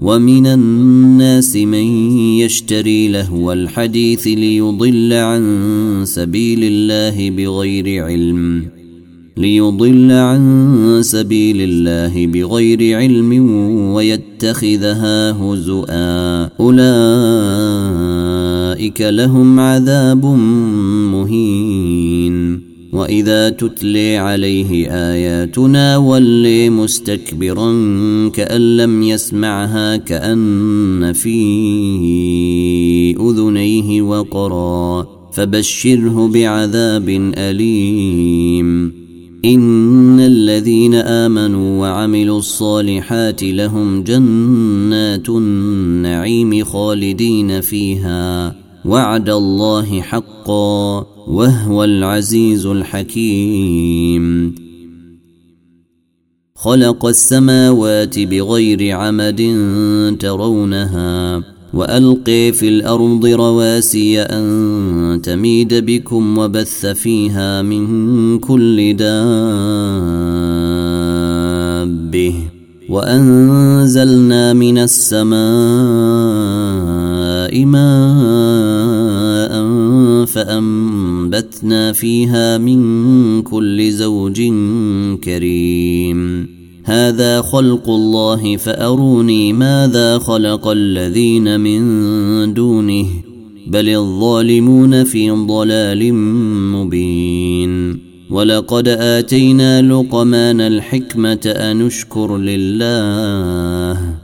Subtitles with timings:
[0.00, 1.86] ومن الناس من
[2.38, 8.64] يشتري لهو الحديث ليضل عن سبيل الله بغير علم
[9.36, 13.32] ليضل عن سبيل الله بغير علم
[13.94, 16.44] ويتخذها هزؤا.
[16.60, 16.80] أولئك
[19.00, 20.26] لهم عذاب
[21.12, 22.73] مهين.
[22.94, 27.72] وإذا تتلي عليه آياتنا ولي مستكبرا
[28.28, 31.36] كأن لم يسمعها كأن في
[33.20, 38.92] أذنيه وقرا فبشره بعذاب أليم.
[39.44, 48.63] إن الذين آمنوا وعملوا الصالحات لهم جنات النعيم خالدين فيها.
[48.84, 54.54] وعد الله حقا وهو العزيز الحكيم.
[56.56, 59.40] خلق السماوات بغير عمد
[60.20, 61.42] ترونها
[61.74, 69.14] والقي في الأرض رواسي أن تميد بكم وبث فيها من كل دابة
[72.88, 75.34] وأنزلنا من السماء
[77.64, 78.23] ماء
[80.44, 84.42] فانبتنا فيها من كل زوج
[85.24, 86.48] كريم.
[86.84, 93.06] هذا خلق الله فأروني ماذا خلق الذين من دونه
[93.66, 96.14] بل الظالمون في ضلال
[96.72, 97.98] مبين.
[98.30, 104.23] ولقد آتينا لقمان الحكمة أن اشكر لله.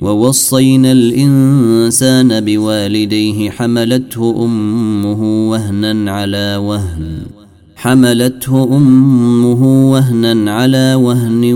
[0.00, 7.22] ووصينا الإنسان بوالديه حملته أمه وهنا على وهن.
[7.76, 11.54] حملته أمه وهنا على وهن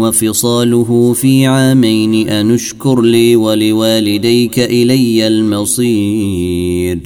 [0.00, 6.98] وفصاله في عامين أنشكر لي ولوالديك إلي المصير.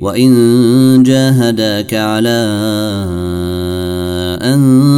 [0.00, 2.48] وإن جاهداك على
[4.42, 4.97] أن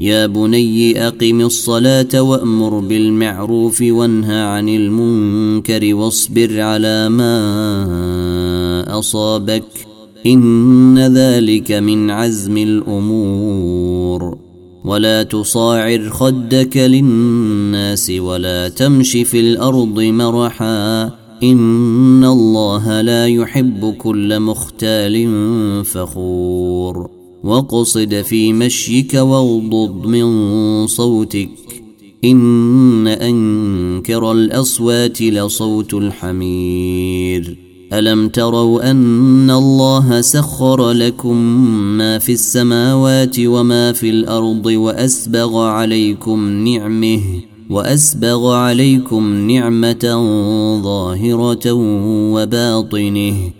[0.00, 9.64] يا بني أقم الصلاة وأمر بالمعروف وانهى عن المنكر واصبر على ما أصابك
[10.26, 14.38] إن ذلك من عزم الأمور
[14.84, 21.04] ولا تصاعر خدك للناس ولا تمش في الأرض مرحا
[21.42, 25.28] إن الله لا يحب كل مختال
[25.84, 31.48] فخور واقصد في مشيك واغضض من صوتك.
[32.24, 37.56] إن أنكر الأصوات لصوت الحمير.
[37.92, 41.36] ألم تروا أن الله سخر لكم
[41.98, 47.20] ما في السماوات وما في الأرض وأسبغ عليكم نعمه
[47.70, 50.04] وأسبغ عليكم نعمة
[50.82, 51.72] ظاهرة
[52.32, 53.59] وباطنه.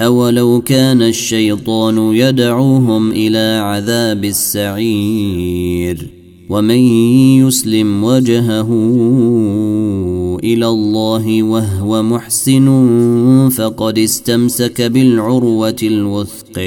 [0.00, 6.08] اولو كان الشيطان يدعوهم إلى عذاب السعير
[6.48, 6.78] ومن
[7.46, 8.68] يسلم وجهه
[10.44, 12.68] إلى الله وهو محسن
[13.48, 16.58] فقد استمسك بالعروه الوثق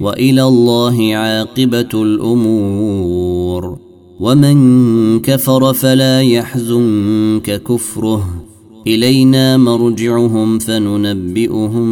[0.00, 3.78] والى الله عاقبه الأمور
[4.20, 8.45] ومن كفر فلا يحزنك كفره
[8.86, 11.86] إلينا مرجعهم فننبئهم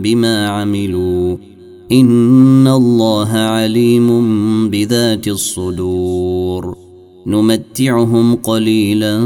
[0.00, 1.36] بما عملوا.
[1.92, 4.08] إن الله عليم
[4.70, 6.76] بذات الصدور.
[7.26, 9.20] نمتعهم قليلا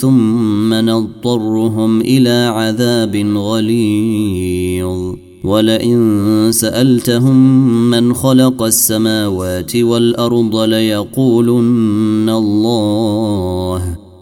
[0.00, 5.14] ثم نضطرهم إلى عذاب غليظ.
[5.44, 14.03] ولئن سألتهم من خلق السماوات والأرض ليقولن الله.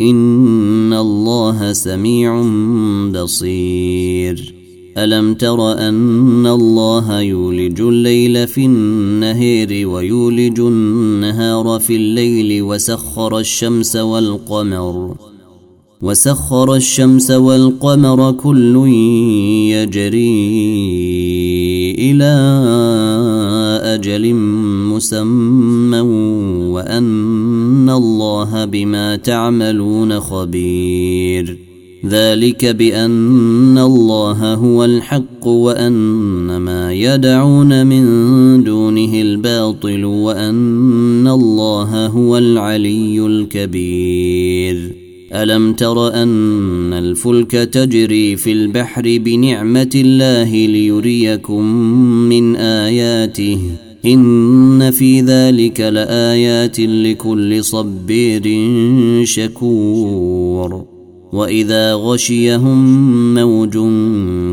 [0.00, 2.42] ان الله سميع
[3.14, 4.54] بصير
[4.98, 15.14] الم تر ان الله يولج الليل في النهير ويولج النهار في الليل وسخر الشمس والقمر
[16.02, 18.76] وسخر الشمس والقمر كل
[19.70, 20.44] يجري
[21.98, 22.34] إلى
[23.94, 24.34] أجل
[24.94, 26.00] مسمى
[26.70, 27.33] وان
[28.44, 31.58] الله بما تعملون خبير.
[32.06, 38.04] ذلك بأن الله هو الحق وأن ما يدعون من
[38.64, 44.92] دونه الباطل وأن الله هو العلي الكبير.
[45.32, 51.64] ألم تر أن الفلك تجري في البحر بنعمة الله ليريكم
[52.28, 58.42] من آياته؟ إن في ذلك لآيات لكل صبير
[59.24, 60.84] شكور.
[61.32, 63.72] وإذا غشيهم موج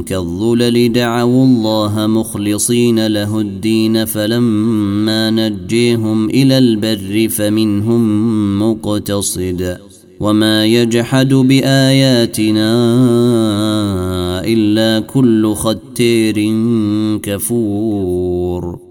[0.06, 9.78] كالظلل دعوا الله مخلصين له الدين فلما نجيهم إلى البر فمنهم مقتصد.
[10.20, 12.72] وما يجحد بآياتنا
[14.46, 16.36] إلا كل ختير
[17.24, 18.91] كفور.